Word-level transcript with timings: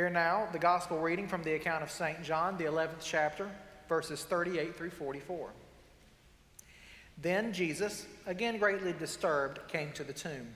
Here 0.00 0.08
now, 0.08 0.48
the 0.50 0.58
gospel 0.58 0.98
reading 0.98 1.28
from 1.28 1.42
the 1.42 1.52
account 1.52 1.82
of 1.82 1.90
St. 1.90 2.22
John, 2.22 2.56
the 2.56 2.64
11th 2.64 3.02
chapter, 3.02 3.50
verses 3.86 4.24
38 4.24 4.74
through 4.74 4.88
44. 4.88 5.50
Then 7.18 7.52
Jesus, 7.52 8.06
again 8.24 8.56
greatly 8.56 8.94
disturbed, 8.94 9.60
came 9.68 9.92
to 9.92 10.02
the 10.02 10.14
tomb. 10.14 10.54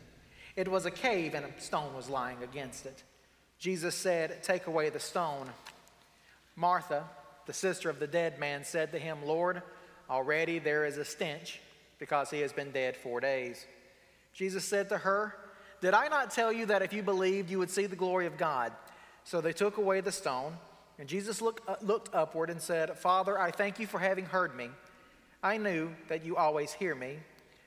It 0.57 0.67
was 0.67 0.87
a 0.87 0.91
cave, 0.91 1.35
and 1.35 1.45
a 1.45 1.61
stone 1.61 1.95
was 1.95 2.09
lying 2.09 2.43
against 2.43 2.87
it. 2.87 3.03
Jesus 3.59 3.95
said, 3.95 4.43
Take 4.43 4.67
away 4.67 4.89
the 4.89 4.99
stone. 4.99 5.51
Martha, 6.57 7.05
the 7.45 7.53
sister 7.53 7.91
of 7.91 8.01
the 8.01 8.07
dead 8.07 8.39
man, 8.39 8.65
said 8.65 8.93
to 8.93 8.99
him, 8.99 9.27
Lord, 9.27 9.61
already 10.09 10.59
there 10.59 10.87
is 10.87 10.97
a 10.97 11.05
stench, 11.05 11.61
because 11.99 12.31
he 12.31 12.41
has 12.41 12.55
been 12.55 12.71
dead 12.71 12.97
four 12.97 13.21
days. 13.21 13.67
Jesus 14.33 14.65
said 14.65 14.89
to 14.89 14.97
her, 14.97 15.37
Did 15.83 15.93
I 15.93 16.09
not 16.09 16.31
tell 16.31 16.51
you 16.51 16.65
that 16.65 16.81
if 16.81 16.95
you 16.95 17.03
believed, 17.03 17.51
you 17.51 17.59
would 17.59 17.71
see 17.71 17.85
the 17.85 17.95
glory 17.95 18.27
of 18.27 18.39
God? 18.39 18.73
So 19.25 19.41
they 19.41 19.53
took 19.53 19.79
away 19.79 20.01
the 20.01 20.13
stone, 20.13 20.57
and 20.99 21.09
Jesus 21.09 21.41
looked, 21.41 21.69
uh, 21.69 21.77
looked 21.83 22.15
upward 22.15 22.51
and 22.51 22.61
said, 22.61 22.99
Father, 22.99 23.39
I 23.39 23.51
thank 23.51 23.79
you 23.79 23.87
for 23.87 23.99
having 23.99 24.27
heard 24.27 24.55
me. 24.55 24.71
I 25.43 25.57
knew 25.57 25.91
that 26.09 26.25
you 26.25 26.37
always 26.37 26.73
hear 26.73 26.95
me, 26.95 27.19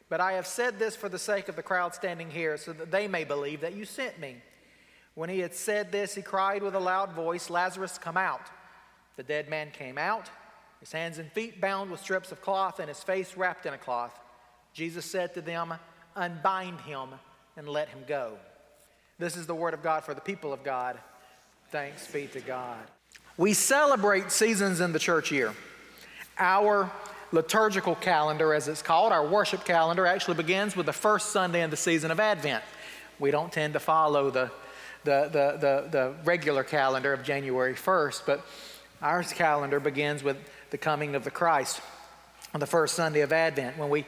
but 0.09 0.21
I 0.21 0.33
have 0.33 0.47
said 0.47 0.79
this 0.79 0.95
for 0.95 1.09
the 1.09 1.19
sake 1.19 1.49
of 1.49 1.55
the 1.55 1.63
crowd 1.63 1.93
standing 1.93 2.29
here, 2.29 2.57
so 2.57 2.73
that 2.73 2.91
they 2.91 3.07
may 3.07 3.23
believe 3.23 3.61
that 3.61 3.75
you 3.75 3.85
sent 3.85 4.19
me. 4.19 4.37
When 5.15 5.29
he 5.29 5.39
had 5.39 5.55
said 5.55 5.91
this, 5.91 6.13
he 6.13 6.21
cried 6.21 6.61
with 6.61 6.75
a 6.75 6.79
loud 6.79 7.11
voice, 7.13 7.49
Lazarus, 7.49 7.97
come 7.97 8.17
out. 8.17 8.51
The 9.15 9.23
dead 9.23 9.49
man 9.49 9.71
came 9.71 9.97
out, 9.97 10.29
his 10.79 10.91
hands 10.91 11.17
and 11.17 11.31
feet 11.31 11.59
bound 11.59 11.89
with 11.89 11.99
strips 11.99 12.31
of 12.31 12.41
cloth, 12.41 12.79
and 12.79 12.87
his 12.87 13.01
face 13.01 13.35
wrapped 13.35 13.65
in 13.65 13.73
a 13.73 13.79
cloth. 13.79 14.17
Jesus 14.73 15.05
said 15.05 15.33
to 15.33 15.41
them, 15.41 15.73
Unbind 16.15 16.81
him 16.81 17.09
and 17.55 17.67
let 17.67 17.89
him 17.89 18.03
go. 18.07 18.37
This 19.17 19.35
is 19.35 19.47
the 19.47 19.55
word 19.55 19.73
of 19.73 19.81
God 19.81 20.03
for 20.03 20.13
the 20.13 20.21
people 20.21 20.53
of 20.53 20.63
God. 20.63 20.99
Thanks 21.69 22.07
be 22.09 22.27
to 22.27 22.39
God. 22.39 22.77
We 23.35 23.53
celebrate 23.53 24.31
seasons 24.31 24.79
in 24.79 24.93
the 24.93 24.99
church 24.99 25.33
year. 25.33 25.53
Our 26.39 26.89
liturgical 27.33 27.95
calendar, 27.95 28.53
as 28.53 28.69
it's 28.69 28.81
called, 28.81 29.11
our 29.11 29.27
worship 29.27 29.65
calendar, 29.65 30.05
actually 30.05 30.37
begins 30.37 30.77
with 30.77 30.85
the 30.85 30.93
first 30.93 31.31
Sunday 31.31 31.61
in 31.61 31.69
the 31.69 31.75
season 31.75 32.09
of 32.09 32.21
Advent. 32.21 32.63
We 33.19 33.31
don't 33.31 33.51
tend 33.51 33.73
to 33.73 33.81
follow 33.81 34.29
the, 34.29 34.49
the, 35.03 35.23
the, 35.23 35.57
the, 35.59 35.87
the 35.91 36.13
regular 36.23 36.63
calendar 36.63 37.11
of 37.11 37.23
January 37.23 37.73
1st, 37.73 38.21
but 38.25 38.45
our 39.01 39.23
calendar 39.23 39.81
begins 39.81 40.23
with 40.23 40.37
the 40.69 40.77
coming 40.77 41.15
of 41.15 41.25
the 41.25 41.31
Christ 41.31 41.81
on 42.53 42.61
the 42.61 42.65
first 42.65 42.95
Sunday 42.95 43.21
of 43.21 43.33
Advent. 43.33 43.77
When 43.77 43.89
we 43.89 44.05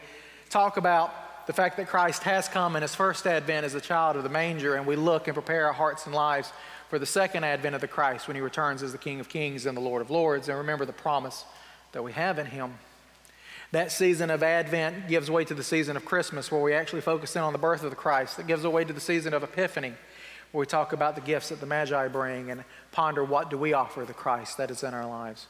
talk 0.50 0.78
about 0.78 1.14
the 1.46 1.54
fact 1.54 1.76
that 1.76 1.88
Christ 1.88 2.24
has 2.24 2.48
come 2.48 2.78
in 2.78 2.84
his 2.84 2.96
first 2.96 3.28
advent 3.28 3.66
as 3.66 3.74
a 3.74 3.82
child 3.82 4.16
of 4.16 4.24
the 4.24 4.30
manger, 4.30 4.76
and 4.76 4.86
we 4.86 4.96
look 4.96 5.28
and 5.28 5.34
prepare 5.34 5.68
our 5.68 5.74
hearts 5.74 6.06
and 6.06 6.16
lives 6.16 6.54
for 6.90 7.00
the 7.00 7.06
second 7.06 7.44
advent 7.44 7.76
of 7.76 7.82
the 7.82 7.88
Christ 7.88 8.28
when 8.28 8.36
he 8.36 8.42
returns 8.42 8.84
as 8.84 8.92
the 8.92 8.98
King 8.98 9.20
of 9.20 9.30
Kings 9.30 9.66
and 9.66 9.78
the 9.78 9.82
Lord 9.82 10.02
of 10.02 10.10
Lords, 10.10 10.50
and 10.50 10.58
remember 10.58 10.86
the 10.86 10.94
promise 10.94 11.46
that 11.92 12.04
we 12.04 12.12
have 12.12 12.40
in 12.40 12.48
him. 12.48 12.74
That 13.72 13.92
season 13.92 14.32
of 14.32 14.42
Advent 14.42 15.08
gives 15.08 15.30
way 15.30 15.46
to 15.46 15.54
the 15.54 15.64
season 15.64 15.96
of 15.96 16.04
Christmas, 16.04 16.52
where 16.52 16.62
we 16.62 16.74
actually 16.74 17.02
focus 17.02 17.36
in 17.36 17.44
on 17.44 17.54
the 17.54 17.60
birth 17.60 17.84
of 17.84 17.92
the 17.92 17.96
Christ. 17.96 18.40
It 18.40 18.48
gives 18.48 18.66
way 18.66 18.84
to 18.84 18.94
the 18.94 19.00
season 19.00 19.36
of 19.36 19.44
Epiphany, 19.44 19.94
where 20.52 20.60
we 20.62 20.66
talk 20.66 20.92
about 20.92 21.14
the 21.14 21.22
gifts 21.22 21.50
that 21.50 21.60
the 21.60 21.68
Magi 21.68 22.08
bring 22.08 22.50
and 22.50 22.64
ponder 22.92 23.24
what 23.24 23.52
do 23.52 23.58
we 23.60 23.74
offer 23.74 24.06
the 24.06 24.14
Christ 24.14 24.58
that 24.58 24.72
is 24.72 24.82
in 24.82 24.96
our 24.96 25.08
lives. 25.08 25.46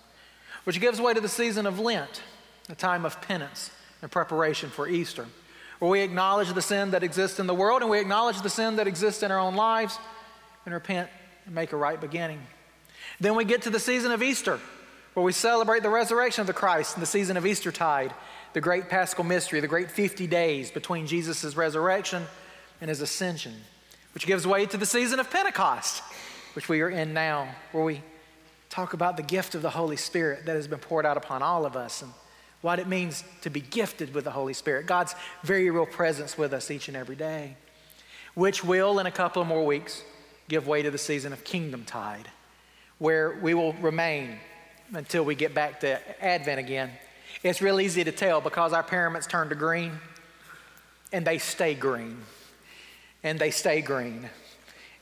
Which 0.66 0.82
gives 0.82 1.00
way 1.00 1.14
to 1.14 1.22
the 1.22 1.30
season 1.30 1.66
of 1.66 1.80
Lent, 1.80 2.22
a 2.68 2.76
time 2.76 3.06
of 3.06 3.22
penance 3.22 3.72
and 4.02 4.12
preparation 4.12 4.70
for 4.70 4.90
Easter, 4.90 5.26
where 5.80 5.90
we 5.90 6.02
acknowledge 6.02 6.52
the 6.52 6.62
sin 6.62 6.92
that 6.92 7.04
exists 7.04 7.40
in 7.40 7.48
the 7.48 7.54
world 7.54 7.82
and 7.82 7.90
we 7.90 8.00
acknowledge 8.00 8.42
the 8.42 8.50
sin 8.50 8.76
that 8.76 8.88
exists 8.88 9.24
in 9.24 9.32
our 9.32 9.40
own 9.40 9.56
lives 9.56 9.98
and 10.66 10.74
repent 10.74 11.10
and 11.46 11.56
make 11.56 11.74
a 11.74 11.78
right 11.78 12.00
beginning. 12.00 12.42
Then 13.20 13.36
we 13.36 13.46
get 13.46 13.64
to 13.64 13.70
the 13.70 13.80
season 13.80 14.12
of 14.12 14.24
Easter, 14.24 14.60
where 15.14 15.24
we 15.24 15.32
celebrate 15.32 15.84
the 15.84 15.90
resurrection 15.90 16.42
of 16.42 16.48
the 16.48 16.54
Christ 16.54 16.96
in 16.96 17.02
the 17.02 17.06
season 17.06 17.38
of 17.38 17.46
Eastertide, 17.46 18.14
the 18.54 18.62
great 18.62 18.90
paschal 18.90 19.24
mystery, 19.24 19.60
the 19.60 19.68
great 19.68 19.92
50 19.92 20.28
days 20.28 20.72
between 20.72 21.08
Jesus' 21.08 21.56
resurrection 21.56 22.26
and 22.82 22.90
his 22.90 23.02
ascension, 23.02 23.54
which 24.14 24.26
gives 24.26 24.48
way 24.48 24.66
to 24.66 24.78
the 24.78 24.86
season 24.86 25.20
of 25.20 25.30
Pentecost, 25.30 26.02
which 26.54 26.70
we 26.70 26.82
are 26.82 26.90
in 26.90 27.14
now, 27.14 27.48
where 27.72 27.84
we 27.84 28.02
talk 28.70 28.94
about 28.94 29.18
the 29.18 29.24
gift 29.24 29.56
of 29.56 29.62
the 29.62 29.70
Holy 29.72 29.98
Spirit 29.98 30.46
that 30.46 30.56
has 30.56 30.68
been 30.68 30.80
poured 30.80 31.06
out 31.06 31.18
upon 31.18 31.42
all 31.42 31.66
of 31.66 31.76
us 31.76 32.02
and 32.02 32.12
what 32.62 32.80
it 32.80 32.88
means 32.88 33.24
to 33.42 33.50
be 33.50 33.62
gifted 33.62 34.14
with 34.14 34.26
the 34.26 34.32
Holy 34.32 34.54
Spirit, 34.54 34.86
God's 34.86 35.16
very 35.44 35.70
real 35.70 35.86
presence 35.86 36.38
with 36.38 36.54
us 36.54 36.70
each 36.70 36.88
and 36.88 36.98
every 36.98 37.16
day, 37.16 37.56
which 38.34 38.64
will, 38.64 39.00
in 39.00 39.06
a 39.06 39.12
couple 39.12 39.42
of 39.42 39.48
more 39.48 39.66
weeks, 39.66 40.04
give 40.50 40.68
way 40.68 40.82
to 40.82 40.92
the 40.92 40.98
season 40.98 41.32
of 41.32 41.44
Kingdom 41.44 41.86
Tide, 41.86 42.28
where 42.98 43.40
we 43.42 43.54
will 43.54 43.74
remain 43.74 44.38
until 44.94 45.24
we 45.24 45.36
get 45.36 45.54
back 45.54 45.80
to 45.82 46.26
Advent 46.26 46.60
again. 46.60 46.92
It's 47.44 47.62
real 47.62 47.80
easy 47.80 48.04
to 48.04 48.12
tell 48.12 48.42
because 48.42 48.74
our 48.74 48.84
paraments 48.84 49.28
turn 49.28 49.50
to 49.50 49.56
green 49.56 49.94
and 51.14 51.26
they 51.26 51.38
stay 51.38 51.76
green 51.76 52.18
and 53.24 53.40
they 53.40 53.52
stay 53.52 53.82
green 53.82 54.30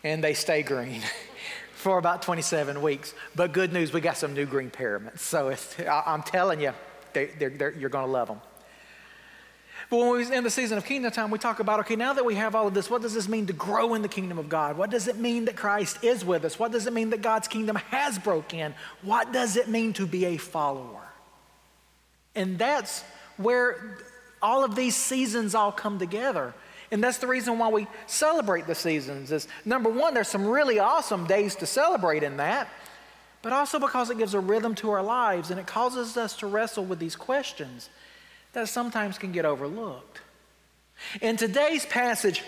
and 0.04 0.24
they 0.24 0.34
stay 0.34 0.62
green 0.62 1.02
for 1.74 1.98
about 1.98 2.22
27 2.22 2.82
weeks. 2.82 3.14
But 3.34 3.54
good 3.54 3.72
news, 3.72 3.94
we 3.94 4.02
got 4.02 4.18
some 4.18 4.34
new 4.34 4.46
green 4.46 4.70
paraments. 4.70 5.24
So 5.24 5.56
I'm 5.90 6.24
telling 6.24 6.60
you, 6.60 6.74
they, 7.14 7.28
they're, 7.40 7.74
you're 7.74 7.90
going 7.90 8.06
to 8.06 8.12
love 8.12 8.28
them. 8.28 8.42
But 9.90 9.98
when 9.98 10.10
we're 10.10 10.34
in 10.34 10.44
the 10.44 10.50
season 10.50 10.78
of 10.78 10.86
kingdom 10.86 11.12
time, 11.12 11.32
we 11.32 11.40
talk 11.40 11.60
about 11.60 11.80
okay, 11.82 11.96
now 11.96 12.14
that 12.14 12.26
we 12.26 12.36
have 12.36 12.56
all 12.56 12.68
of 12.68 12.74
this, 12.74 12.90
what 12.90 13.02
does 13.02 13.14
this 13.14 13.30
mean 13.30 13.46
to 13.48 13.54
grow 13.54 13.94
in 13.94 14.02
the 14.02 14.10
kingdom 14.10 14.38
of 14.38 14.50
God? 14.50 14.78
What 14.78 14.90
does 14.90 15.08
it 15.08 15.18
mean 15.18 15.46
that 15.46 15.56
Christ 15.56 16.04
is 16.04 16.26
with 16.26 16.44
us? 16.44 16.60
What 16.60 16.72
does 16.72 16.88
it 16.88 16.94
mean 16.94 17.12
that 17.12 17.22
God's 17.22 17.48
kingdom 17.48 17.78
has 17.78 18.20
broken 18.20 18.60
in? 18.60 18.76
What 19.02 19.32
does 19.32 19.56
it 19.56 19.70
mean 19.70 19.94
to 19.94 20.06
be 20.06 20.26
a 20.26 20.38
follower? 20.38 21.08
And 22.36 22.60
that's 22.60 23.04
where 23.38 23.98
all 24.42 24.64
of 24.64 24.76
these 24.76 24.96
seasons 24.96 25.56
all 25.56 25.72
come 25.72 26.00
together. 26.00 26.54
And 26.92 27.04
that's 27.04 27.18
the 27.18 27.28
reason 27.28 27.58
why 27.58 27.70
we 27.70 27.88
celebrate 28.08 28.68
the 28.68 28.76
seasons 28.76 29.32
is 29.32 29.48
number 29.66 29.90
one, 29.90 30.14
there's 30.14 30.28
some 30.28 30.48
really 30.48 30.80
awesome 30.80 31.26
days 31.28 31.56
to 31.56 31.66
celebrate 31.66 32.24
in 32.24 32.38
that, 32.38 32.70
but 33.42 33.54
also 33.54 33.80
because 33.80 34.10
it 34.10 34.18
gives 34.18 34.34
a 34.34 34.40
rhythm 34.40 34.76
to 34.76 34.92
our 34.92 35.04
lives 35.04 35.50
and 35.50 35.60
it 35.60 35.68
causes 35.68 36.18
us 36.18 36.36
to 36.38 36.48
wrestle 36.48 36.86
with 36.86 37.00
these 37.00 37.16
questions 37.16 37.90
that 38.58 38.68
sometimes 38.68 39.20
can 39.20 39.32
get 39.32 39.46
overlooked. 39.46 40.20
In 41.22 41.38
today's 41.38 41.86
passage, 41.86 42.42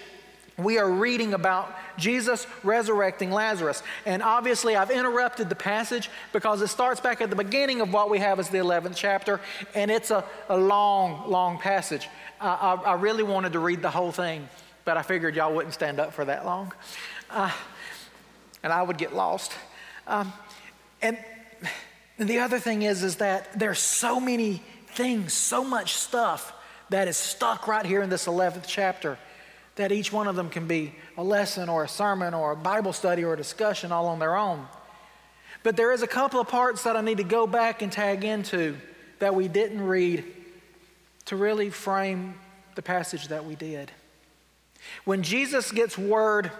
we 0.58 0.80
are 0.80 0.90
reading 0.90 1.36
about 1.36 1.72
Jesus 2.00 2.48
resurrecting 2.64 3.30
Lazarus. 3.30 3.84
And 4.08 4.24
obviously, 4.24 4.76
I've 4.76 4.90
interrupted 4.90 5.50
the 5.50 5.56
passage 5.56 6.10
because 6.34 6.64
it 6.64 6.70
starts 6.70 7.00
back 7.00 7.22
at 7.22 7.30
the 7.30 7.36
beginning 7.36 7.80
of 7.80 7.94
what 7.94 8.10
we 8.10 8.18
have 8.18 8.40
as 8.40 8.50
the 8.50 8.58
11th 8.58 8.96
chapter, 8.96 9.40
and 9.76 9.92
it's 9.92 10.10
a, 10.10 10.26
a 10.50 10.58
long, 10.58 11.30
long 11.30 11.60
passage. 11.60 12.10
Uh, 12.42 12.78
I, 12.84 12.90
I, 12.90 12.94
really 12.96 13.22
wanted 13.22 13.54
to 13.54 13.60
read 13.60 13.84
the 13.84 13.92
whole 13.92 14.12
thing, 14.12 14.50
but 14.86 14.98
I 14.98 15.04
figured 15.04 15.36
y'all 15.36 15.54
wouldn't 15.54 15.76
stand 15.76 16.00
up 16.00 16.14
for 16.14 16.26
that 16.26 16.44
long. 16.44 16.74
Uh, 17.30 17.52
and 18.64 18.74
I 18.74 18.82
would 18.82 18.98
get 18.98 19.14
lost. 19.16 19.52
Um, 20.08 20.34
and 21.04 21.20
the 22.18 22.40
other 22.40 22.58
thing 22.58 22.82
is, 22.82 23.04
is 23.04 23.18
that 23.18 23.60
there's 23.60 23.78
so 23.78 24.20
many 24.20 24.64
things, 25.00 25.32
so 25.32 25.64
much 25.64 25.94
stuff 25.94 26.54
that 26.90 27.08
is 27.08 27.16
stuck 27.16 27.70
right 27.70 27.86
here 27.86 28.02
in 28.02 28.10
this 28.10 28.28
11th 28.28 28.66
chapter 28.68 29.18
that 29.78 29.94
each 29.94 30.12
one 30.12 30.28
of 30.28 30.36
them 30.36 30.50
can 30.50 30.68
be 30.68 30.94
a 31.18 31.24
lesson 31.24 31.70
or 31.70 31.86
a 31.86 31.88
sermon 31.88 32.34
or 32.34 32.52
a 32.52 32.56
Bible 32.58 32.92
study 32.92 33.24
or 33.24 33.34
a 33.34 33.38
discussion 33.38 33.94
all 33.94 34.08
on 34.08 34.20
their 34.20 34.36
own. 34.36 34.68
But 35.64 35.78
there 35.78 35.94
is 35.94 36.02
a 36.02 36.08
couple 36.08 36.42
of 36.42 36.50
parts 36.50 36.84
that 36.84 36.98
I 36.98 37.02
need 37.02 37.16
to 37.18 37.24
go 37.24 37.48
back 37.48 37.82
and 37.82 37.90
tag 37.90 38.26
into 38.26 38.76
that 39.20 39.34
we 39.34 39.48
didn't 39.48 39.82
read 39.82 40.26
to 41.28 41.38
really 41.38 41.70
frame 41.70 42.34
the 42.76 42.82
passage 42.82 43.30
that 43.30 43.46
we 43.46 43.56
did. 43.56 43.94
When 45.06 45.24
Jesus 45.24 45.72
gets 45.72 45.98
word 45.98 46.52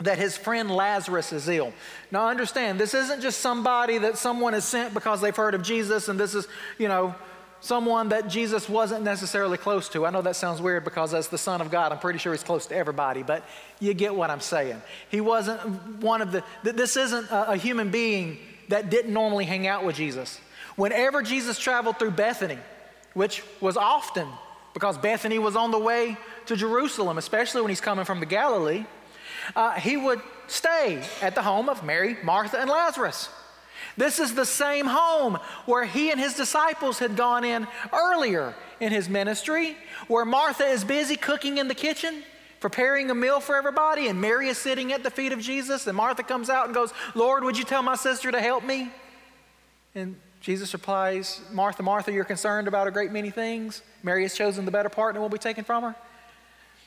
that 0.00 0.16
his 0.16 0.34
friend 0.34 0.70
Lazarus 0.70 1.30
is 1.32 1.46
ill. 1.48 1.74
Now 2.10 2.28
understand, 2.28 2.80
this 2.80 2.94
isn't 2.94 3.20
just 3.20 3.40
somebody 3.40 3.98
that 3.98 4.16
someone 4.16 4.54
has 4.54 4.64
sent 4.64 4.94
because 4.94 5.20
they've 5.20 5.36
heard 5.36 5.54
of 5.54 5.62
Jesus 5.62 6.08
and 6.08 6.18
this 6.18 6.34
is, 6.34 6.48
you 6.78 6.88
know, 6.88 7.14
someone 7.60 8.10
that 8.10 8.28
Jesus 8.28 8.68
wasn't 8.68 9.02
necessarily 9.02 9.58
close 9.58 9.88
to. 9.90 10.06
I 10.06 10.10
know 10.10 10.22
that 10.22 10.36
sounds 10.36 10.60
weird 10.60 10.84
because 10.84 11.14
as 11.14 11.28
the 11.28 11.38
Son 11.38 11.60
of 11.60 11.70
God, 11.70 11.92
I'm 11.92 11.98
pretty 11.98 12.18
sure 12.18 12.32
he's 12.32 12.42
close 12.42 12.66
to 12.66 12.76
everybody, 12.76 13.22
but 13.22 13.44
you 13.80 13.94
get 13.94 14.14
what 14.14 14.30
I'm 14.30 14.40
saying. 14.40 14.80
He 15.10 15.20
wasn't 15.20 15.60
one 16.02 16.22
of 16.22 16.32
the, 16.32 16.44
this 16.62 16.96
isn't 16.96 17.28
a, 17.30 17.56
human 17.56 17.90
being 17.90 18.38
that 18.68 18.90
didn't 18.90 19.12
normally 19.12 19.44
hang 19.44 19.66
out 19.66 19.84
with 19.84 19.96
Jesus. 19.96 20.40
Whenever 20.76 21.22
Jesus 21.22 21.58
traveled 21.58 21.98
through 21.98 22.12
Bethany, 22.12 22.58
which 23.14 23.42
was 23.60 23.76
often 23.76 24.28
because 24.74 24.98
Bethany 24.98 25.38
was 25.38 25.56
on 25.56 25.70
the 25.70 25.78
way 25.78 26.18
to 26.46 26.56
Jerusalem, 26.56 27.16
especially 27.16 27.62
when 27.62 27.70
he's 27.70 27.80
coming 27.80 28.04
from 28.04 28.20
the 28.20 28.26
Galilee, 28.26 28.84
uh, 29.54 29.72
he 29.72 29.96
would 29.96 30.20
stay 30.48 31.02
at 31.22 31.34
the 31.34 31.42
home 31.42 31.68
of 31.68 31.82
Mary, 31.82 32.16
Martha, 32.22 32.60
and 32.60 32.68
Lazarus. 32.68 33.30
This 33.96 34.18
is 34.18 34.34
the 34.34 34.44
same 34.44 34.86
home 34.86 35.38
where 35.64 35.84
he 35.84 36.10
and 36.10 36.20
his 36.20 36.34
disciples 36.34 36.98
had 36.98 37.16
gone 37.16 37.44
in 37.44 37.66
earlier 37.92 38.54
in 38.80 38.92
his 38.92 39.08
ministry, 39.08 39.76
where 40.06 40.24
Martha 40.24 40.64
is 40.64 40.84
busy 40.84 41.16
cooking 41.16 41.58
in 41.58 41.68
the 41.68 41.74
kitchen. 41.74 42.22
preparing 42.60 43.10
a 43.10 43.14
meal 43.14 43.40
for 43.40 43.56
everybody, 43.56 44.08
and 44.08 44.20
Mary 44.20 44.48
is 44.48 44.58
sitting 44.58 44.92
at 44.92 45.02
the 45.02 45.10
feet 45.10 45.32
of 45.32 45.40
Jesus, 45.40 45.86
and 45.86 45.96
Martha 45.96 46.22
comes 46.22 46.50
out 46.50 46.66
and 46.66 46.74
goes, 46.74 46.92
Lord, 47.14 47.44
would 47.44 47.56
you 47.56 47.64
tell 47.64 47.82
my 47.82 47.96
sister 47.96 48.32
to 48.32 48.40
help 48.40 48.64
me? 48.64 48.90
And 49.94 50.16
Jesus 50.40 50.72
replies, 50.72 51.40
Martha, 51.52 51.82
Martha, 51.82 52.12
you're 52.12 52.24
concerned 52.24 52.68
about 52.68 52.86
a 52.86 52.90
great 52.90 53.12
many 53.12 53.30
things. 53.30 53.82
Mary 54.02 54.22
has 54.22 54.34
chosen 54.34 54.64
the 54.64 54.70
better 54.70 54.88
part 54.88 55.14
and 55.14 55.22
will 55.22 55.28
be 55.28 55.38
taken 55.38 55.64
from 55.64 55.82
her. 55.82 55.96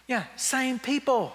Yeah, 0.07 0.23
same 0.35 0.79
people. 0.79 1.33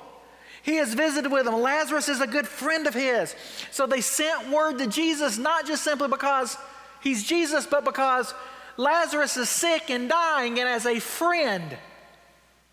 He 0.65 0.77
has 0.77 0.95
visited 0.95 1.31
with 1.31 1.45
them. 1.45 1.61
Lazarus 1.61 2.09
is 2.09 2.23
a 2.23 2.27
good 2.27 2.49
friend 2.49 2.87
of 2.87 2.95
his. 2.95 3.37
So 3.71 3.87
they 3.87 4.01
sent 4.01 4.49
word 4.49 4.79
to 4.79 4.87
Jesus, 4.87 5.37
not 5.37 5.67
just 5.67 5.85
simply 5.85 6.09
because 6.09 6.57
he's 7.03 7.23
Jesus, 7.23 7.67
but 7.67 7.85
because 7.85 8.33
Lazarus 8.79 9.37
is 9.37 9.51
sick 9.51 9.91
and 9.91 10.09
dying, 10.09 10.59
and 10.59 10.67
as 10.67 10.87
a 10.87 11.01
friend, 11.01 11.77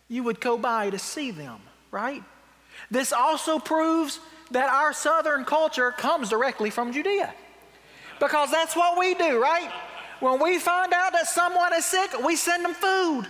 you 0.08 0.24
would 0.24 0.40
go 0.40 0.58
by 0.58 0.90
to 0.90 0.98
see 0.98 1.32
them, 1.32 1.60
right? 1.92 2.24
This 2.90 3.12
also 3.12 3.60
proves 3.60 4.22
that 4.52 4.70
our 4.70 4.94
southern 4.94 5.44
culture 5.44 5.92
comes 5.92 6.30
directly 6.30 6.70
from 6.70 6.94
Judea. 6.94 7.34
Because 8.22 8.52
that's 8.52 8.74
what 8.74 8.98
we 8.98 9.16
do, 9.16 9.42
right? 9.42 9.70
When 10.22 10.42
we 10.42 10.60
find 10.60 10.94
out 10.94 11.12
that 11.12 11.28
someone 11.28 11.74
is 11.74 11.84
sick, 11.84 12.24
we 12.24 12.38
send 12.38 12.64
them 12.64 12.74
food. 12.74 13.28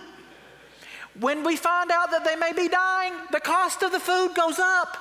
When 1.20 1.44
we 1.44 1.56
find 1.56 1.90
out 1.90 2.10
that 2.10 2.24
they 2.24 2.36
may 2.36 2.52
be 2.52 2.68
dying, 2.68 3.12
the 3.30 3.40
cost 3.40 3.82
of 3.82 3.92
the 3.92 4.00
food 4.00 4.34
goes 4.34 4.58
up. 4.58 4.96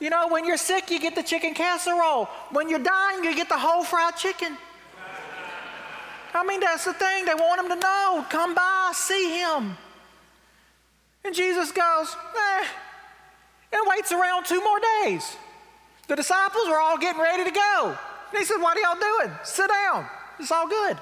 You 0.00 0.10
know, 0.10 0.28
when 0.28 0.44
you're 0.44 0.56
sick, 0.56 0.90
you 0.90 0.98
get 0.98 1.14
the 1.14 1.22
chicken 1.22 1.54
casserole. 1.54 2.24
When 2.50 2.68
you're 2.68 2.78
dying, 2.78 3.22
you 3.22 3.34
get 3.36 3.48
the 3.48 3.58
whole 3.58 3.84
fried 3.84 4.16
chicken. 4.16 4.56
I 6.32 6.44
mean, 6.44 6.60
that's 6.60 6.84
the 6.84 6.94
thing. 6.94 7.24
They 7.26 7.34
want 7.34 7.60
him 7.60 7.68
to 7.68 7.76
know. 7.76 8.24
Come 8.30 8.54
by, 8.54 8.92
see 8.94 9.38
him. 9.38 9.76
And 11.24 11.34
Jesus 11.34 11.70
goes, 11.70 12.16
eh, 12.36 12.64
and 13.72 13.82
waits 13.86 14.12
around 14.12 14.46
two 14.46 14.62
more 14.62 14.80
days. 15.02 15.36
The 16.08 16.16
disciples 16.16 16.66
are 16.66 16.80
all 16.80 16.98
getting 16.98 17.20
ready 17.20 17.44
to 17.44 17.50
go. 17.50 17.98
And 18.30 18.38
he 18.38 18.44
said, 18.44 18.56
What 18.56 18.76
are 18.76 18.80
y'all 18.80 18.98
doing? 18.98 19.36
Sit 19.44 19.68
down. 19.68 20.06
It's 20.38 20.50
all 20.50 20.68
good. 20.68 20.96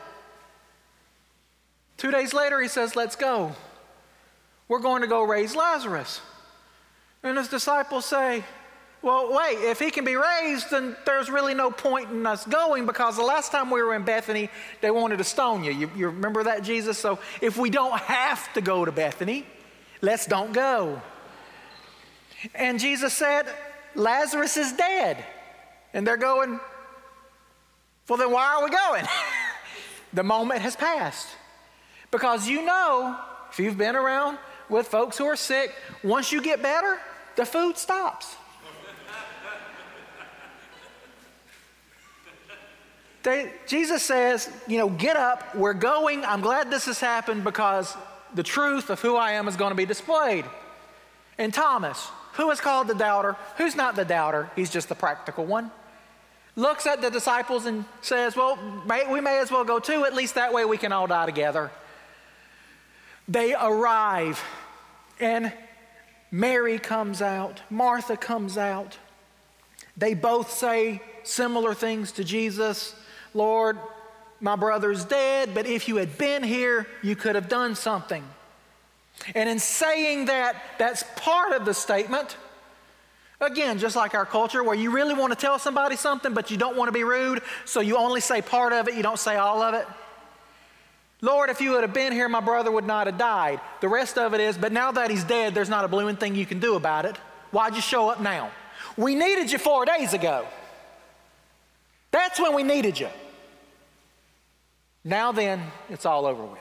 Two 1.96 2.10
days 2.10 2.34
later, 2.34 2.60
he 2.60 2.68
says, 2.68 2.96
Let's 2.96 3.16
go. 3.16 3.54
We're 4.68 4.80
going 4.80 5.02
to 5.02 5.08
go 5.08 5.22
raise 5.22 5.56
Lazarus. 5.56 6.20
And 7.22 7.36
his 7.36 7.48
disciples 7.48 8.04
say, 8.04 8.44
well, 9.00 9.32
wait, 9.32 9.58
if 9.60 9.78
he 9.78 9.90
can 9.90 10.04
be 10.04 10.16
raised, 10.16 10.70
then 10.70 10.96
there's 11.06 11.30
really 11.30 11.54
no 11.54 11.70
point 11.70 12.10
in 12.10 12.26
us 12.26 12.44
going 12.44 12.84
because 12.84 13.16
the 13.16 13.22
last 13.22 13.52
time 13.52 13.70
we 13.70 13.80
were 13.80 13.94
in 13.94 14.02
Bethany, 14.02 14.50
they 14.80 14.90
wanted 14.90 15.18
to 15.18 15.24
stone 15.24 15.62
you. 15.62 15.72
You, 15.72 15.90
you 15.96 16.06
remember 16.08 16.44
that, 16.44 16.62
Jesus? 16.64 16.98
So 16.98 17.18
if 17.40 17.56
we 17.56 17.70
don't 17.70 17.98
have 18.00 18.52
to 18.54 18.60
go 18.60 18.84
to 18.84 18.90
Bethany, 18.90 19.46
let's 20.02 20.26
don't 20.26 20.52
go. 20.52 21.00
And 22.54 22.80
Jesus 22.80 23.12
said, 23.14 23.46
Lazarus 23.94 24.56
is 24.56 24.72
dead. 24.72 25.24
And 25.94 26.06
they're 26.06 26.16
going, 26.16 26.60
well, 28.08 28.18
then 28.18 28.32
why 28.32 28.46
are 28.54 28.64
we 28.64 28.70
going? 28.70 29.04
the 30.12 30.24
moment 30.24 30.60
has 30.62 30.74
passed. 30.74 31.28
Because 32.10 32.48
you 32.48 32.64
know, 32.64 33.18
if 33.50 33.58
you've 33.58 33.78
been 33.78 33.96
around 33.96 34.38
with 34.68 34.88
folks 34.88 35.18
who 35.18 35.24
are 35.26 35.36
sick, 35.36 35.74
once 36.02 36.32
you 36.32 36.42
get 36.42 36.62
better, 36.62 36.98
the 37.36 37.44
food 37.44 37.76
stops. 37.78 38.36
They, 43.22 43.52
Jesus 43.66 44.02
says, 44.02 44.48
you 44.66 44.78
know, 44.78 44.88
get 44.88 45.16
up, 45.16 45.54
we're 45.54 45.74
going. 45.74 46.24
I'm 46.24 46.40
glad 46.40 46.70
this 46.70 46.86
has 46.86 47.00
happened 47.00 47.44
because 47.44 47.96
the 48.34 48.42
truth 48.42 48.90
of 48.90 49.00
who 49.00 49.16
I 49.16 49.32
am 49.32 49.48
is 49.48 49.56
going 49.56 49.70
to 49.70 49.76
be 49.76 49.86
displayed. 49.86 50.44
And 51.36 51.52
Thomas, 51.52 52.08
who 52.34 52.50
is 52.50 52.60
called 52.60 52.88
the 52.88 52.94
doubter, 52.94 53.36
who's 53.56 53.74
not 53.74 53.96
the 53.96 54.04
doubter, 54.04 54.50
he's 54.56 54.70
just 54.70 54.88
the 54.88 54.94
practical 54.94 55.44
one, 55.44 55.70
looks 56.56 56.86
at 56.86 57.00
the 57.02 57.10
disciples 57.10 57.66
and 57.66 57.84
says, 58.02 58.36
well, 58.36 58.56
may, 58.86 59.10
we 59.12 59.20
may 59.20 59.38
as 59.38 59.50
well 59.50 59.64
go 59.64 59.78
too, 59.78 60.04
at 60.04 60.14
least 60.14 60.34
that 60.34 60.52
way 60.52 60.64
we 60.64 60.76
can 60.76 60.92
all 60.92 61.06
die 61.06 61.26
together. 61.26 61.70
They 63.28 63.54
arrive, 63.54 64.42
and 65.20 65.52
Mary 66.30 66.78
comes 66.78 67.22
out, 67.22 67.62
Martha 67.70 68.16
comes 68.16 68.58
out. 68.58 68.98
They 69.96 70.14
both 70.14 70.52
say 70.52 71.02
similar 71.24 71.74
things 71.74 72.12
to 72.12 72.24
Jesus. 72.24 72.94
Lord, 73.34 73.78
my 74.40 74.56
brother's 74.56 75.04
dead, 75.04 75.54
but 75.54 75.66
if 75.66 75.88
you 75.88 75.96
had 75.96 76.16
been 76.18 76.42
here, 76.42 76.86
you 77.02 77.16
could 77.16 77.34
have 77.34 77.48
done 77.48 77.74
something. 77.74 78.24
And 79.34 79.48
in 79.48 79.58
saying 79.58 80.26
that, 80.26 80.56
that's 80.78 81.04
part 81.16 81.52
of 81.52 81.64
the 81.64 81.74
statement. 81.74 82.36
Again, 83.40 83.78
just 83.78 83.96
like 83.96 84.14
our 84.14 84.26
culture, 84.26 84.62
where 84.62 84.76
you 84.76 84.90
really 84.90 85.14
want 85.14 85.32
to 85.32 85.38
tell 85.38 85.58
somebody 85.58 85.96
something, 85.96 86.34
but 86.34 86.50
you 86.50 86.56
don't 86.56 86.76
want 86.76 86.88
to 86.88 86.92
be 86.92 87.04
rude, 87.04 87.42
so 87.64 87.80
you 87.80 87.96
only 87.96 88.20
say 88.20 88.42
part 88.42 88.72
of 88.72 88.88
it, 88.88 88.94
you 88.94 89.02
don't 89.02 89.18
say 89.18 89.36
all 89.36 89.62
of 89.62 89.74
it. 89.74 89.86
Lord, 91.20 91.50
if 91.50 91.60
you 91.60 91.72
would 91.72 91.82
have 91.82 91.92
been 91.92 92.12
here, 92.12 92.28
my 92.28 92.40
brother 92.40 92.70
would 92.70 92.86
not 92.86 93.06
have 93.06 93.18
died. 93.18 93.60
The 93.80 93.88
rest 93.88 94.18
of 94.18 94.34
it 94.34 94.40
is, 94.40 94.56
but 94.56 94.72
now 94.72 94.92
that 94.92 95.10
he's 95.10 95.24
dead, 95.24 95.54
there's 95.54 95.68
not 95.68 95.84
a 95.84 95.88
blooming 95.88 96.16
thing 96.16 96.34
you 96.34 96.46
can 96.46 96.60
do 96.60 96.76
about 96.76 97.04
it. 97.06 97.16
Why'd 97.50 97.74
you 97.74 97.80
show 97.80 98.08
up 98.08 98.20
now? 98.20 98.50
We 98.96 99.14
needed 99.14 99.50
you 99.50 99.58
four 99.58 99.84
days 99.84 100.12
ago. 100.12 100.46
That's 102.10 102.40
when 102.40 102.54
we 102.54 102.62
needed 102.62 102.98
you. 102.98 103.08
Now 105.04 105.32
then, 105.32 105.62
it's 105.88 106.06
all 106.06 106.26
over 106.26 106.44
with. 106.44 106.58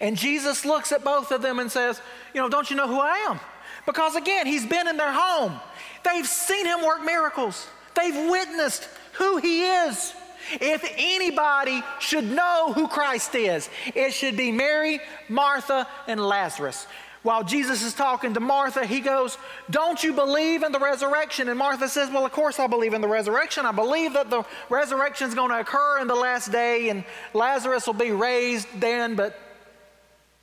And 0.00 0.16
Jesus 0.16 0.64
looks 0.64 0.92
at 0.92 1.04
both 1.04 1.30
of 1.32 1.42
them 1.42 1.58
and 1.58 1.70
says, 1.70 2.00
You 2.34 2.40
know, 2.40 2.48
don't 2.48 2.70
you 2.70 2.76
know 2.76 2.86
who 2.86 3.00
I 3.00 3.16
am? 3.30 3.40
Because 3.86 4.16
again, 4.16 4.46
he's 4.46 4.66
been 4.66 4.86
in 4.88 4.96
their 4.96 5.12
home. 5.12 5.58
They've 6.04 6.26
seen 6.26 6.66
him 6.66 6.84
work 6.84 7.02
miracles, 7.04 7.66
they've 7.94 8.30
witnessed 8.30 8.88
who 9.14 9.38
he 9.38 9.64
is. 9.64 10.14
If 10.52 10.84
anybody 10.96 11.82
should 11.98 12.24
know 12.24 12.72
who 12.72 12.88
Christ 12.88 13.34
is, 13.34 13.68
it 13.94 14.12
should 14.12 14.36
be 14.36 14.52
Mary, 14.52 15.00
Martha, 15.28 15.86
and 16.06 16.20
Lazarus 16.20 16.86
while 17.22 17.44
Jesus 17.44 17.82
is 17.82 17.92
talking 17.92 18.32
to 18.34 18.40
Martha, 18.40 18.86
he 18.86 19.00
goes, 19.00 19.36
Don't 19.68 20.02
you 20.02 20.14
believe 20.14 20.62
in 20.62 20.72
the 20.72 20.78
resurrection? 20.78 21.48
And 21.48 21.58
Martha 21.58 21.88
says, 21.88 22.10
Well, 22.10 22.24
of 22.24 22.32
course 22.32 22.58
I 22.58 22.66
believe 22.66 22.94
in 22.94 23.02
the 23.02 23.08
resurrection. 23.08 23.66
I 23.66 23.72
believe 23.72 24.14
that 24.14 24.30
the 24.30 24.44
resurrection 24.70 25.28
is 25.28 25.34
going 25.34 25.50
to 25.50 25.60
occur 25.60 25.98
in 26.00 26.06
the 26.06 26.14
last 26.14 26.50
day 26.50 26.88
and 26.88 27.04
Lazarus 27.34 27.86
will 27.86 27.94
be 27.94 28.10
raised 28.10 28.68
then, 28.78 29.16
but 29.16 29.38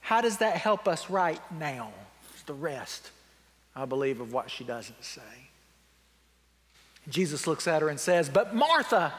how 0.01 0.22
does 0.22 0.38
that 0.38 0.55
help 0.55 0.88
us 0.88 1.10
right 1.10 1.41
now? 1.60 1.91
It's 2.34 2.43
the 2.43 2.53
rest, 2.53 3.10
I 3.75 3.86
believe, 3.86 4.22
of 4.22 4.31
what 4.31 4.51
she 4.51 4.63
doesn't 4.63 5.03
say. 5.03 5.22
Jesus 7.10 7.48
looks 7.48 7.67
at 7.67 7.81
her 7.81 7.89
and 7.89 8.00
says, 8.00 8.29
But 8.29 8.53
Martha, 8.53 9.13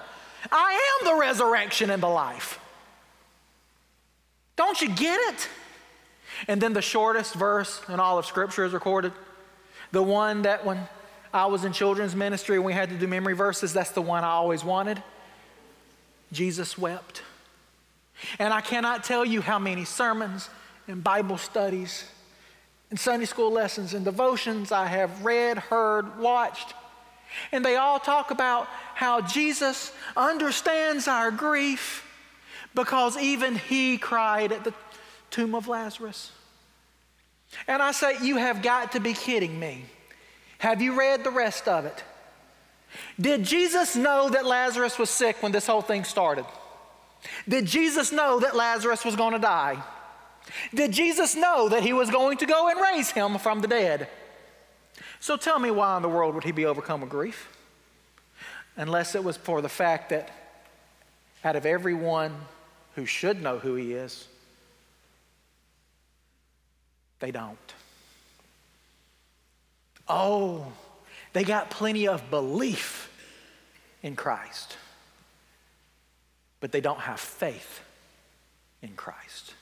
I 0.51 0.99
am 1.01 1.07
the 1.07 1.21
resurrection 1.21 1.91
and 1.91 2.03
the 2.03 2.09
life. 2.09 2.61
Don't 4.57 4.81
you 4.81 4.89
get 4.89 5.19
it? 5.35 5.49
And 6.47 6.61
then 6.61 6.73
the 6.73 6.83
shortest 6.83 7.35
verse 7.35 7.81
in 7.89 8.01
all 8.01 8.19
of 8.19 8.27
Scripture 8.27 8.65
is 8.65 8.73
recorded. 8.73 9.13
The 9.93 10.03
one 10.03 10.43
that 10.43 10.65
when 10.65 10.87
I 11.33 11.47
was 11.47 11.65
in 11.65 11.73
children's 11.73 12.15
ministry 12.15 12.57
and 12.57 12.65
we 12.65 12.73
had 12.73 12.91
to 12.91 12.97
do 12.97 13.07
memory 13.07 13.35
verses, 13.35 13.73
that's 13.73 13.91
the 13.91 14.03
one 14.03 14.25
I 14.25 14.29
always 14.31 14.65
wanted. 14.65 15.03
Jesus 16.33 16.77
wept. 16.77 17.23
And 18.39 18.53
I 18.53 18.61
cannot 18.61 19.05
tell 19.05 19.25
you 19.25 19.41
how 19.41 19.59
many 19.59 19.85
sermons 19.85 20.51
and 20.87 21.03
Bible 21.03 21.39
studies 21.39 22.05
and 22.91 22.99
Sunday 22.99 23.27
school 23.27 23.53
lessons 23.53 23.95
and 23.95 24.05
devotions 24.05 24.73
I 24.73 24.87
have 24.87 25.25
read, 25.25 25.59
heard, 25.59 26.19
watched. 26.19 26.75
And 27.53 27.65
they 27.65 27.77
all 27.77 27.99
talk 27.99 28.31
about 28.31 28.69
how 28.95 29.21
Jesus 29.21 29.93
understands 30.17 31.09
our 31.09 31.31
grief 31.31 32.05
because 32.75 33.17
even 33.17 33.57
he 33.57 33.99
cried 33.99 34.53
at 34.53 34.65
the 34.65 34.75
tomb 35.31 35.55
of 35.55 35.69
Lazarus. 35.69 36.33
And 37.67 37.83
I 37.83 37.93
say, 37.93 38.17
You 38.23 38.37
have 38.37 38.63
got 38.63 38.93
to 38.93 39.01
be 39.01 39.15
kidding 39.15 39.59
me. 39.59 39.85
Have 40.59 40.83
you 40.83 40.99
read 40.99 41.25
the 41.25 41.31
rest 41.31 41.69
of 41.69 41.85
it? 41.85 42.03
Did 43.21 43.45
Jesus 43.45 43.97
know 43.97 44.29
that 44.31 44.47
Lazarus 44.47 44.99
was 44.99 45.11
sick 45.11 45.43
when 45.43 45.53
this 45.53 45.67
whole 45.67 45.83
thing 45.83 46.05
started? 46.05 46.47
Did 47.49 47.67
Jesus 47.67 48.13
know 48.13 48.41
that 48.41 48.57
Lazarus 48.57 49.05
was 49.05 49.17
going 49.17 49.33
to 49.33 49.39
die? 49.39 49.83
Did 50.75 50.93
Jesus 50.93 51.37
know 51.37 51.69
that 51.69 51.83
he 51.83 51.93
was 51.93 52.11
going 52.11 52.39
to 52.39 52.47
go 52.47 52.69
and 52.69 52.81
raise 52.81 53.11
him 53.11 53.39
from 53.39 53.61
the 53.61 53.69
dead? 53.69 54.09
So 55.21 55.37
tell 55.37 55.59
me 55.59 55.71
why 55.71 55.97
in 55.97 56.03
the 56.03 56.09
world 56.09 56.35
would 56.35 56.45
he 56.45 56.53
be 56.53 56.65
overcome 56.65 57.01
with 57.01 57.11
grief? 57.11 57.49
Unless 58.77 59.15
it 59.15 59.25
was 59.25 59.37
for 59.37 59.61
the 59.61 59.69
fact 59.69 60.11
that 60.11 60.31
out 61.45 61.57
of 61.57 61.67
everyone 61.67 62.35
who 62.95 63.07
should 63.07 63.43
know 63.43 63.59
who 63.59 63.75
he 63.75 63.93
is, 63.93 64.27
they 67.21 67.31
don't. 67.31 67.59
Oh, 70.09 70.73
they 71.33 71.45
got 71.45 71.71
plenty 71.71 72.09
of 72.09 72.31
belief 72.31 73.13
in 74.03 74.17
Christ, 74.17 74.77
but 76.61 76.73
they 76.73 76.81
don't 76.81 77.01
have 77.01 77.21
faith 77.21 77.81
in 78.81 78.91
Christ. 78.95 79.55